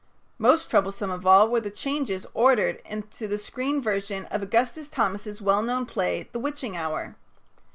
[0.39, 5.43] Most troublesome of all were the changes ordered into the screen version of Augustus Thomas's
[5.43, 7.17] well known play "The Witching Hour."